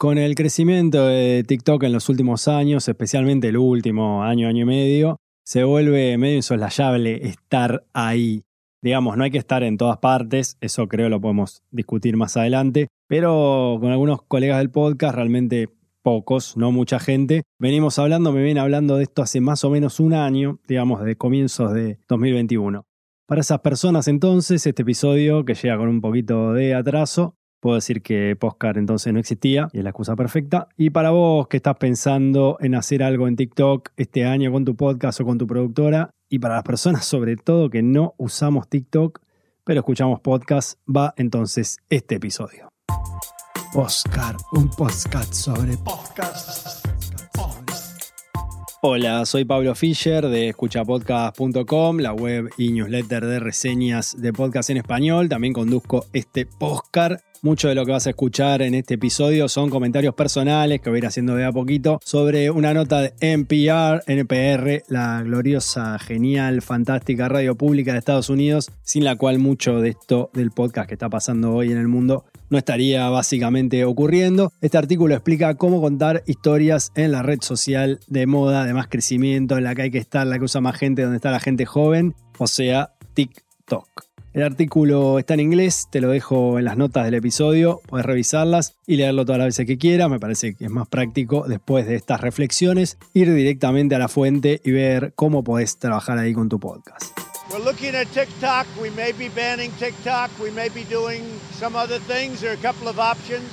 [0.00, 4.64] Con el crecimiento de TikTok en los últimos años, especialmente el último año, año y
[4.64, 8.44] medio, se vuelve medio insoslayable estar ahí.
[8.80, 12.86] Digamos, no hay que estar en todas partes, eso creo lo podemos discutir más adelante,
[13.08, 15.68] pero con algunos colegas del podcast, realmente
[16.04, 19.98] pocos, no mucha gente, venimos hablando, me vienen hablando de esto hace más o menos
[19.98, 22.84] un año, digamos, de comienzos de 2021.
[23.26, 28.02] Para esas personas entonces, este episodio, que llega con un poquito de atraso, Puedo decir
[28.02, 30.68] que Postcard entonces no existía y es la excusa perfecta.
[30.76, 34.76] Y para vos que estás pensando en hacer algo en TikTok este año con tu
[34.76, 39.20] podcast o con tu productora, y para las personas sobre todo que no usamos TikTok,
[39.64, 42.68] pero escuchamos podcast, va entonces este episodio.
[43.72, 46.86] Postcard, un podcast sobre podcast.
[48.80, 54.76] Hola, soy Pablo Fischer de escuchapodcast.com, la web y newsletter de reseñas de podcast en
[54.76, 55.28] español.
[55.28, 59.70] También conduzco este podcast mucho de lo que vas a escuchar en este episodio son
[59.70, 64.02] comentarios personales que voy a ir haciendo de a poquito sobre una nota de NPR,
[64.06, 69.90] NPR, la gloriosa, genial, fantástica radio pública de Estados Unidos, sin la cual mucho de
[69.90, 74.52] esto del podcast que está pasando hoy en el mundo no estaría básicamente ocurriendo.
[74.60, 79.58] Este artículo explica cómo contar historias en la red social de moda, de más crecimiento,
[79.58, 81.66] en la que hay que estar, la que usa más gente, donde está la gente
[81.66, 84.07] joven, o sea, TikTok.
[84.34, 88.76] El artículo está en inglés, te lo dejo en las notas del episodio, puedes revisarlas
[88.86, 91.94] y leerlo todas las veces que quieras, me parece que es más práctico después de
[91.94, 96.60] estas reflexiones ir directamente a la fuente y ver cómo podés trabajar ahí con tu
[96.60, 97.18] podcast.
[97.50, 101.22] We're looking at TikTok, we may be banning TikTok, we may be doing
[101.58, 103.48] some other things, are a couple of options,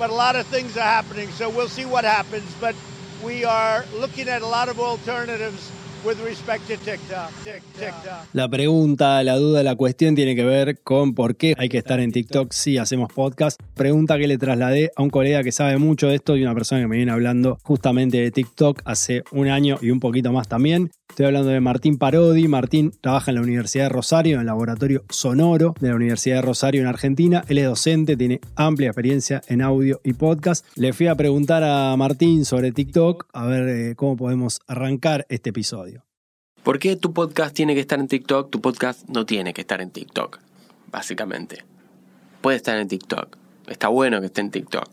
[0.00, 2.74] but a lot of things are happening, so we'll see what happens, but
[3.24, 5.70] we are looking at a lot of alternatives
[8.32, 12.00] la pregunta, la duda, la cuestión tiene que ver con por qué hay que estar
[12.00, 13.60] en TikTok si hacemos podcast.
[13.74, 16.80] Pregunta que le trasladé a un colega que sabe mucho de esto y una persona
[16.80, 20.90] que me viene hablando justamente de TikTok hace un año y un poquito más también.
[21.08, 22.46] Estoy hablando de Martín Parodi.
[22.46, 26.42] Martín trabaja en la Universidad de Rosario, en el laboratorio sonoro de la Universidad de
[26.42, 27.44] Rosario en Argentina.
[27.48, 30.64] Él es docente, tiene amplia experiencia en audio y podcast.
[30.76, 35.50] Le fui a preguntar a Martín sobre TikTok, a ver eh, cómo podemos arrancar este
[35.50, 36.04] episodio.
[36.62, 38.50] ¿Por qué tu podcast tiene que estar en TikTok?
[38.50, 40.38] Tu podcast no tiene que estar en TikTok,
[40.92, 41.64] básicamente.
[42.42, 43.36] Puede estar en TikTok.
[43.66, 44.88] Está bueno que esté en TikTok.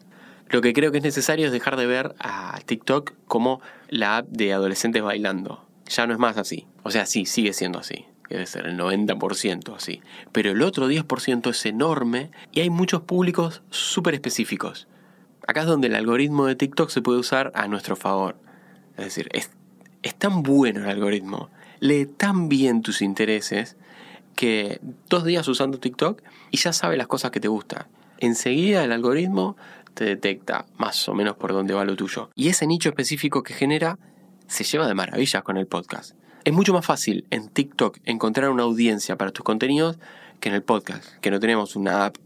[0.50, 4.28] Lo que creo que es necesario es dejar de ver a TikTok como la app
[4.30, 6.68] de adolescentes bailando ya no es más así.
[6.84, 8.06] O sea, sí, sigue siendo así.
[8.30, 10.02] Debe ser el 90% así.
[10.32, 14.88] Pero el otro 10% es enorme y hay muchos públicos súper específicos.
[15.48, 18.38] Acá es donde el algoritmo de TikTok se puede usar a nuestro favor.
[18.98, 19.52] Es decir, es,
[20.02, 23.78] es tan bueno el algoritmo, lee tan bien tus intereses,
[24.36, 24.80] que
[25.10, 26.22] dos días usando TikTok
[26.52, 27.88] y ya sabe las cosas que te gustan.
[28.18, 29.56] Enseguida el algoritmo
[29.94, 32.30] te detecta más o menos por dónde va lo tuyo.
[32.36, 33.98] Y ese nicho específico que genera
[34.48, 36.16] se lleva de maravillas con el podcast.
[36.44, 39.98] Es mucho más fácil en TikTok encontrar una audiencia para tus contenidos
[40.40, 42.18] que en el podcast, que no tenemos una app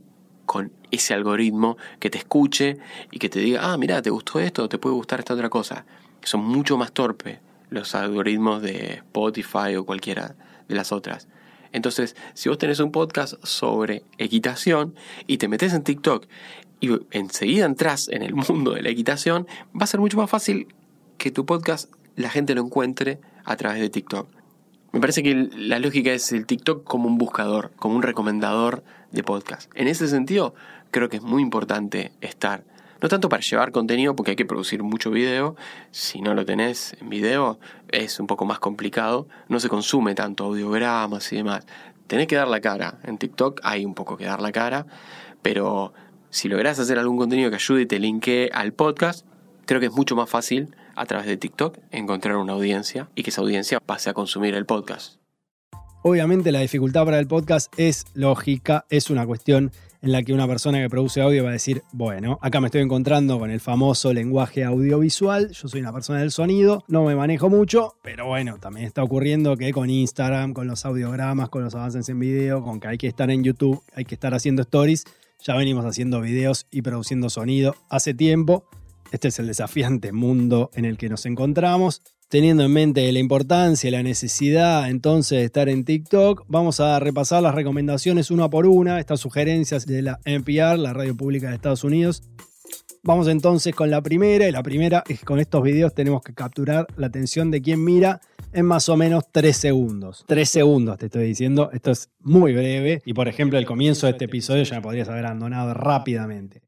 [0.45, 2.79] con ese algoritmo que te escuche
[3.11, 5.85] y que te diga, ah, mira, te gustó esto, te puede gustar esta otra cosa.
[6.23, 10.35] Son mucho más torpes los algoritmos de Spotify o cualquiera
[10.67, 11.27] de las otras.
[11.71, 14.95] Entonces, si vos tenés un podcast sobre equitación
[15.27, 16.25] y te metes en TikTok
[16.79, 19.47] y enseguida entras en el mundo de la equitación,
[19.79, 20.67] va a ser mucho más fácil
[21.17, 21.91] que tu podcast
[22.21, 24.27] la gente lo encuentre a través de TikTok.
[24.91, 29.23] Me parece que la lógica es el TikTok como un buscador, como un recomendador de
[29.23, 29.71] podcast.
[29.75, 30.53] En ese sentido,
[30.91, 32.63] creo que es muy importante estar.
[33.01, 35.55] No tanto para llevar contenido, porque hay que producir mucho video.
[35.91, 39.27] Si no lo tenés en video, es un poco más complicado.
[39.47, 41.65] No se consume tanto audiogramas y demás.
[42.07, 42.99] Tenés que dar la cara.
[43.03, 44.85] En TikTok hay un poco que dar la cara.
[45.41, 45.93] Pero
[46.31, 49.25] si lográs hacer algún contenido que ayude y te linkee al podcast,
[49.65, 53.29] creo que es mucho más fácil a través de TikTok encontrar una audiencia y que
[53.29, 55.15] esa audiencia pase a consumir el podcast.
[56.03, 59.71] Obviamente la dificultad para el podcast es lógica, es una cuestión
[60.01, 62.81] en la que una persona que produce audio va a decir, bueno, acá me estoy
[62.81, 67.49] encontrando con el famoso lenguaje audiovisual, yo soy una persona del sonido, no me manejo
[67.49, 72.09] mucho, pero bueno, también está ocurriendo que con Instagram, con los audiogramas, con los avances
[72.09, 75.05] en video, con que hay que estar en YouTube, hay que estar haciendo stories,
[75.41, 78.65] ya venimos haciendo videos y produciendo sonido hace tiempo
[79.11, 82.01] este es el desafiante mundo en el que nos encontramos.
[82.29, 86.99] Teniendo en mente la importancia y la necesidad entonces de estar en TikTok, vamos a
[86.99, 91.55] repasar las recomendaciones una por una, estas sugerencias de la NPR, la radio pública de
[91.55, 92.21] Estados Unidos.
[93.01, 96.35] Vamos entonces con la primera, y la primera es que con estos videos tenemos que
[96.35, 98.21] capturar la atención de quien mira
[98.53, 100.23] en más o menos 3 segundos.
[100.27, 104.11] 3 segundos te estoy diciendo, esto es muy breve y por ejemplo el comienzo de
[104.11, 106.61] este episodio ya me podrías haber abandonado rápidamente.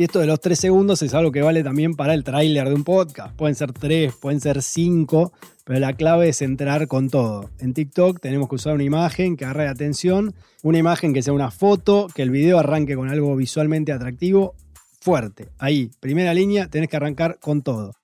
[0.00, 2.74] Y esto de los tres segundos es algo que vale también para el tráiler de
[2.76, 3.34] un podcast.
[3.34, 5.32] Pueden ser tres, pueden ser cinco,
[5.64, 7.50] pero la clave es entrar con todo.
[7.58, 11.50] En TikTok tenemos que usar una imagen que agarre atención, una imagen que sea una
[11.50, 14.54] foto, que el video arranque con algo visualmente atractivo,
[15.00, 15.48] fuerte.
[15.58, 17.96] Ahí, primera línea, tenés que arrancar con todo.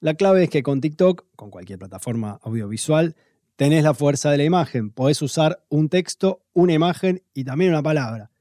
[0.00, 3.14] La clave es que con TikTok, con cualquier plataforma audiovisual,
[3.54, 4.90] tenés la fuerza de la imagen.
[4.90, 8.32] Podés usar un texto, una imagen y también una palabra.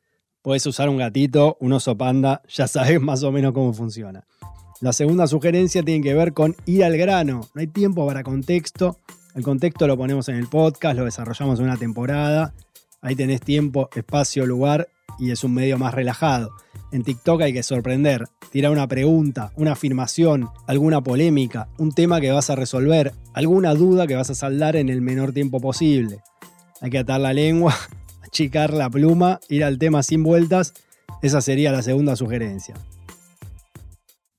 [0.48, 4.24] Podés usar un gatito, un oso panda, ya sabes más o menos cómo funciona.
[4.80, 7.42] La segunda sugerencia tiene que ver con ir al grano.
[7.54, 8.98] No hay tiempo para contexto.
[9.36, 12.54] El contexto lo ponemos en el podcast, lo desarrollamos en una temporada.
[13.02, 14.88] Ahí tenés tiempo, espacio, lugar
[15.20, 16.52] y es un medio más relajado.
[16.94, 22.32] En TikTok hay que sorprender, tirar una pregunta, una afirmación, alguna polémica, un tema que
[22.32, 26.22] vas a resolver, alguna duda que vas a saldar en el menor tiempo posible.
[26.80, 27.76] Hay que atar la lengua,
[28.38, 30.74] achicar la pluma, ir al tema sin vueltas.
[31.24, 32.76] Esa sería la segunda sugerencia.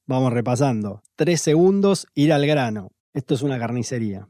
[0.07, 1.03] Vamos repasando.
[1.17, 2.93] Tres segundos, ir al grano.
[3.13, 4.29] Esto es una carnicería.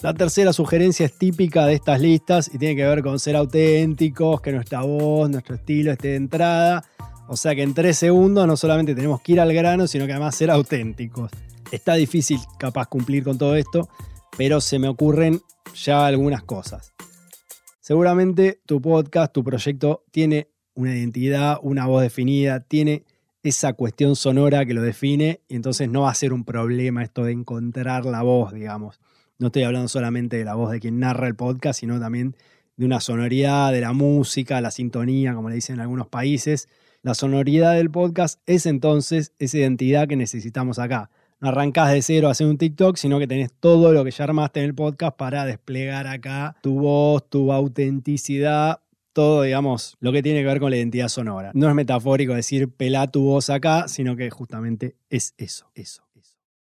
[0.00, 4.40] La tercera sugerencia es típica de estas listas y tiene que ver con ser auténticos,
[4.40, 6.84] que nuestra voz, nuestro estilo esté de entrada.
[7.28, 10.12] O sea que en tres segundos no solamente tenemos que ir al grano, sino que
[10.12, 11.30] además ser auténticos.
[11.70, 13.86] Está difícil capaz cumplir con todo esto,
[14.38, 15.42] pero se me ocurren
[15.74, 16.94] ya algunas cosas.
[17.84, 23.04] Seguramente tu podcast, tu proyecto tiene una identidad, una voz definida, tiene
[23.42, 27.24] esa cuestión sonora que lo define y entonces no va a ser un problema esto
[27.24, 29.00] de encontrar la voz, digamos.
[29.38, 32.34] No estoy hablando solamente de la voz de quien narra el podcast, sino también
[32.78, 36.70] de una sonoridad, de la música, la sintonía, como le dicen en algunos países.
[37.02, 41.10] La sonoridad del podcast es entonces esa identidad que necesitamos acá.
[41.44, 44.60] Arrancás de cero a hacer un TikTok, sino que tenés todo lo que ya armaste
[44.60, 48.80] en el podcast para desplegar acá tu voz, tu autenticidad,
[49.12, 51.50] todo, digamos, lo que tiene que ver con la identidad sonora.
[51.54, 56.04] No es metafórico decir pelá tu voz acá, sino que justamente es eso, eso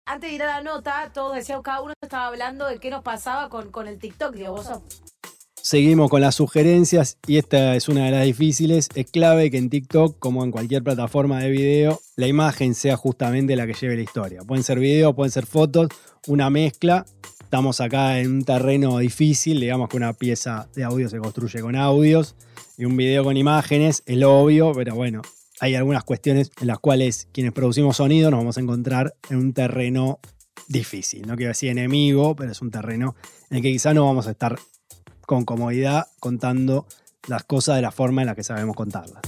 [0.08, 3.02] antes de ir a la nota, todos decíamos, cada uno estaba hablando de qué nos
[3.02, 4.34] pasaba con, con el TikTok.
[4.34, 4.66] Digo, vos
[5.68, 8.88] Seguimos con las sugerencias y esta es una de las difíciles.
[8.94, 13.54] Es clave que en TikTok, como en cualquier plataforma de video, la imagen sea justamente
[13.54, 14.40] la que lleve la historia.
[14.44, 15.88] Pueden ser videos, pueden ser fotos,
[16.26, 17.04] una mezcla.
[17.42, 21.76] Estamos acá en un terreno difícil, digamos que una pieza de audio se construye con
[21.76, 22.34] audios
[22.78, 25.20] y un video con imágenes, es obvio, pero bueno,
[25.60, 29.52] hay algunas cuestiones en las cuales quienes producimos sonido nos vamos a encontrar en un
[29.52, 30.18] terreno
[30.66, 31.26] difícil.
[31.26, 33.16] No quiero decir enemigo, pero es un terreno
[33.50, 34.58] en el que quizá no vamos a estar
[35.28, 36.86] con comodidad contando
[37.28, 39.20] las cosas de la forma en la que sabemos contarlas.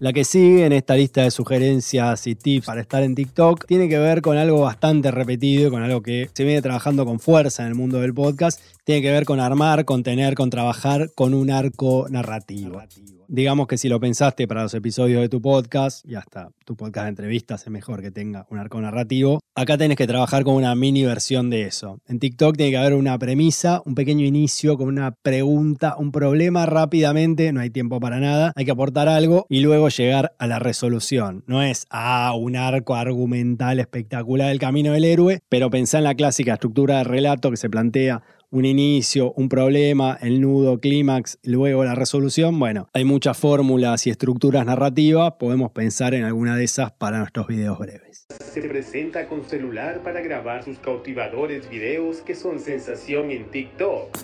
[0.00, 3.88] La que sigue en esta lista de sugerencias y tips para estar en TikTok tiene
[3.88, 7.70] que ver con algo bastante repetido, con algo que se viene trabajando con fuerza en
[7.70, 8.60] el mundo del podcast.
[8.84, 12.82] Tiene que ver con armar, con tener, con trabajar con un arco narrativo
[13.28, 17.04] digamos que si lo pensaste para los episodios de tu podcast, y hasta tu podcast
[17.04, 20.74] de entrevistas es mejor que tenga un arco narrativo, acá tenés que trabajar con una
[20.74, 22.00] mini versión de eso.
[22.08, 26.66] En TikTok tiene que haber una premisa, un pequeño inicio con una pregunta, un problema
[26.66, 30.58] rápidamente, no hay tiempo para nada, hay que aportar algo y luego llegar a la
[30.58, 31.44] resolución.
[31.46, 36.14] No es, ah, un arco argumental espectacular del camino del héroe, pero pensá en la
[36.14, 41.84] clásica estructura de relato que se plantea un inicio, un problema, el nudo, clímax, luego
[41.84, 42.58] la resolución.
[42.58, 47.46] Bueno, hay muchas fórmulas y estructuras narrativas, podemos pensar en alguna de esas para nuestros
[47.46, 48.26] videos breves.
[48.52, 54.16] Se presenta con celular para grabar sus cautivadores videos que son sensación en TikTok.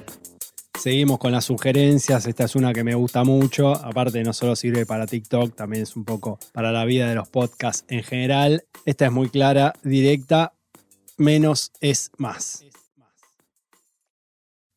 [0.78, 4.84] Seguimos con las sugerencias, esta es una que me gusta mucho, aparte no solo sirve
[4.84, 8.64] para TikTok, también es un poco para la vida de los podcasts en general.
[8.84, 10.52] Esta es muy clara, directa,
[11.16, 12.64] menos es más.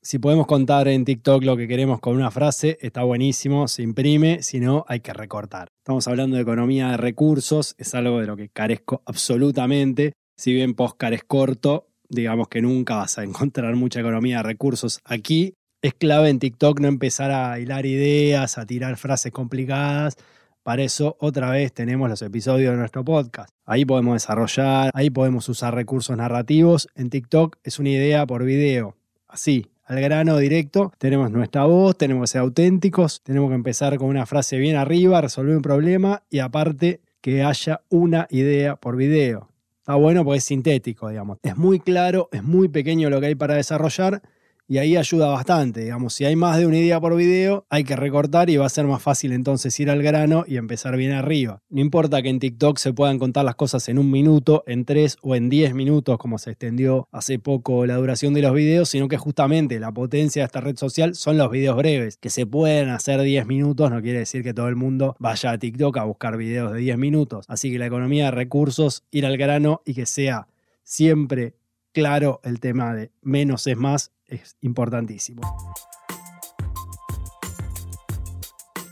[0.08, 4.42] Si podemos contar en TikTok lo que queremos con una frase, está buenísimo, se imprime,
[4.42, 5.68] si no, hay que recortar.
[5.80, 10.14] Estamos hablando de economía de recursos, es algo de lo que carezco absolutamente.
[10.38, 15.02] Si bien Postcar es corto, digamos que nunca vas a encontrar mucha economía de recursos
[15.04, 15.56] aquí.
[15.82, 20.16] Es clave en TikTok no empezar a hilar ideas, a tirar frases complicadas.
[20.64, 23.50] Para eso, otra vez, tenemos los episodios de nuestro podcast.
[23.66, 26.88] Ahí podemos desarrollar, ahí podemos usar recursos narrativos.
[26.96, 28.96] En TikTok es una idea por video.
[29.28, 30.92] Así, al grano directo.
[30.98, 35.22] Tenemos nuestra voz, tenemos que ser auténticos, tenemos que empezar con una frase bien arriba,
[35.22, 39.50] resolver un problema y aparte que haya una idea por video.
[39.80, 41.38] Está bueno porque es sintético, digamos.
[41.44, 44.22] Es muy claro, es muy pequeño lo que hay para desarrollar
[44.68, 45.82] y ahí ayuda bastante.
[45.82, 48.70] Digamos, si hay más de una idea por video, hay que recortar y va a
[48.70, 51.62] ser más fácil entonces ir al grano y empezar bien arriba.
[51.70, 55.18] No importa que en TikTok se puedan contar las cosas en un minuto, en tres
[55.22, 59.08] o en diez minutos, como se extendió hace poco la duración de los videos, sino
[59.08, 62.90] que justamente la potencia de esta red social son los videos breves, que se pueden
[62.90, 66.38] hacer 10 minutos, no quiere decir que todo el mundo vaya a TikTok a buscar
[66.38, 67.46] videos de 10 minutos.
[67.48, 70.48] Así que la economía de recursos, ir al grano y que sea
[70.84, 71.56] siempre
[71.94, 75.42] claro el tema de menos es más es importantísimo.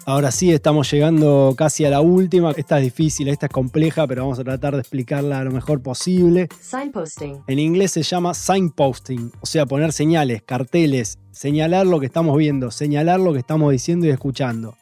[0.07, 2.51] Ahora sí, estamos llegando casi a la última.
[2.51, 6.47] Esta es difícil, esta es compleja, pero vamos a tratar de explicarla lo mejor posible.
[6.61, 7.41] Signposting.
[7.47, 12.69] En inglés se llama signposting, o sea, poner señales, carteles, señalar lo que estamos viendo,
[12.69, 14.75] señalar lo que estamos diciendo y escuchando.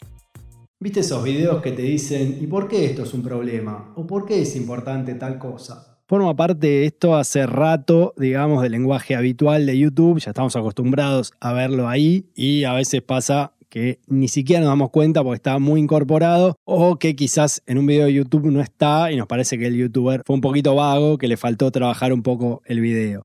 [0.81, 3.93] ¿Viste esos videos que te dicen, ¿y por qué esto es un problema?
[3.95, 5.93] ¿O por qué es importante tal cosa?
[6.13, 10.20] Forma parte de esto hace rato, digamos, del lenguaje habitual de YouTube.
[10.20, 14.91] Ya estamos acostumbrados a verlo ahí y a veces pasa que ni siquiera nos damos
[14.91, 19.12] cuenta porque está muy incorporado o que quizás en un video de YouTube no está
[19.12, 22.22] y nos parece que el youtuber fue un poquito vago, que le faltó trabajar un
[22.22, 23.24] poco el video.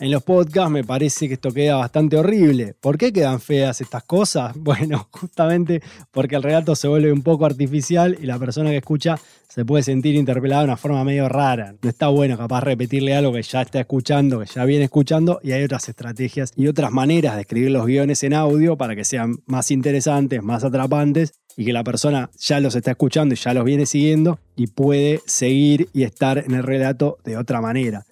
[0.00, 2.72] En los podcasts me parece que esto queda bastante horrible.
[2.80, 4.54] ¿Por qué quedan feas estas cosas?
[4.68, 9.18] Bueno, justamente porque el relato se vuelve un poco artificial y la persona que escucha
[9.48, 11.74] se puede sentir interpelada de una forma medio rara.
[11.82, 15.50] No está bueno capaz repetirle algo que ya está escuchando, que ya viene escuchando, y
[15.50, 19.38] hay otras estrategias y otras maneras de escribir los guiones en audio para que sean
[19.46, 23.64] más interesantes, más atrapantes y que la persona ya los está escuchando y ya los
[23.64, 28.04] viene siguiendo y puede seguir y estar en el relato de otra manera.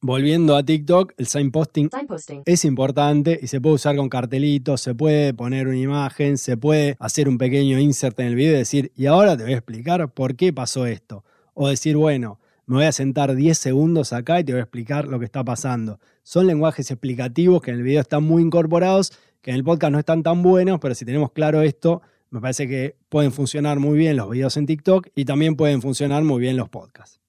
[0.00, 2.42] Volviendo a TikTok, el signposting Signposting.
[2.46, 6.96] es importante y se puede usar con cartelitos, se puede poner una imagen, se puede
[7.00, 10.08] hacer un pequeño insert en el video y decir, y ahora te voy a explicar
[10.14, 11.24] por qué pasó esto.
[11.52, 15.08] O decir, bueno, me voy a sentar 10 segundos acá y te voy a explicar
[15.08, 15.98] lo que está pasando.
[16.22, 19.12] Son lenguajes explicativos que en el video están muy incorporados,
[19.42, 22.68] que en el podcast no están tan buenos, pero si tenemos claro esto, me parece
[22.68, 26.56] que pueden funcionar muy bien los videos en TikTok y también pueden funcionar muy bien
[26.56, 27.20] los podcasts.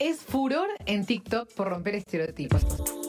[0.00, 3.03] Es furor en TikTok por romper estereotipos.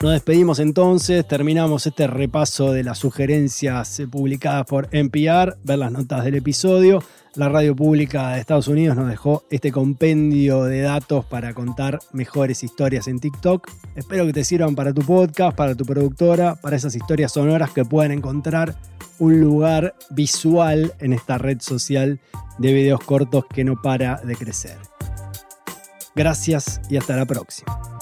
[0.00, 5.90] Nos despedimos entonces, terminamos este repaso de las sugerencias eh, publicadas por NPR, ver las
[5.90, 7.02] notas del episodio.
[7.34, 12.62] La radio pública de Estados Unidos nos dejó este compendio de datos para contar mejores
[12.62, 13.68] historias en TikTok.
[13.96, 17.84] Espero que te sirvan para tu podcast, para tu productora, para esas historias sonoras que
[17.84, 18.76] puedan encontrar
[19.18, 22.20] un lugar visual en esta red social
[22.58, 24.76] de videos cortos que no para de crecer.
[26.14, 27.97] Gracias y hasta la próxima.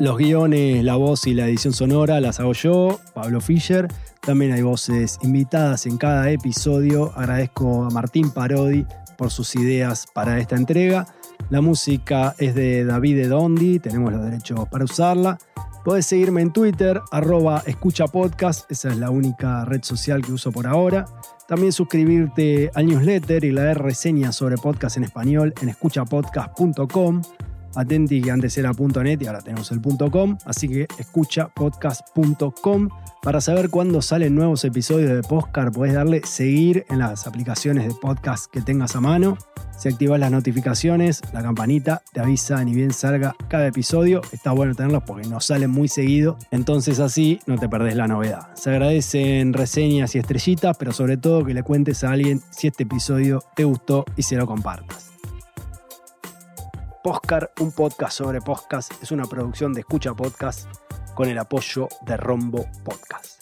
[0.00, 3.86] Los guiones, la voz y la edición sonora las hago yo, Pablo Fischer.
[4.20, 7.12] También hay voces invitadas en cada episodio.
[7.14, 8.84] Agradezco a Martín Parodi
[9.16, 11.06] por sus ideas para esta entrega.
[11.48, 15.38] La música es de David Dondi, tenemos los derechos para usarla.
[15.84, 20.50] Puedes seguirme en Twitter, arroba escucha podcast, esa es la única red social que uso
[20.50, 21.04] por ahora.
[21.46, 27.22] También suscribirte al newsletter y leer reseñas sobre podcast en español en escuchapodcast.com.
[27.76, 32.88] Atenti que antes era .net y ahora tenemos el .com, así que escucha podcast.com.
[33.22, 37.94] Para saber cuándo salen nuevos episodios de Postcard, puedes darle seguir en las aplicaciones de
[37.94, 39.38] podcast que tengas a mano.
[39.78, 44.20] Si activas las notificaciones, la campanita te avisa ni bien salga cada episodio.
[44.30, 48.54] Está bueno tenerlos porque nos salen muy seguido, entonces así no te perdés la novedad.
[48.54, 52.84] Se agradecen reseñas y estrellitas, pero sobre todo que le cuentes a alguien si este
[52.84, 55.13] episodio te gustó y se lo compartas.
[57.04, 60.66] Postcar, un podcast sobre podcast, es una producción de Escucha Podcast
[61.14, 63.33] con el apoyo de Rombo Podcast.